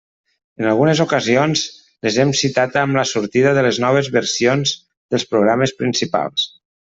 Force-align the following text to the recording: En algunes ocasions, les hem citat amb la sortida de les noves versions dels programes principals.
En 0.61 0.67
algunes 0.69 1.01
ocasions, 1.03 1.65
les 2.07 2.17
hem 2.23 2.31
citat 2.39 2.79
amb 2.85 2.97
la 3.01 3.05
sortida 3.11 3.53
de 3.59 3.65
les 3.69 3.81
noves 3.85 4.11
versions 4.17 4.75
dels 4.79 5.29
programes 5.35 5.77
principals. 5.85 6.49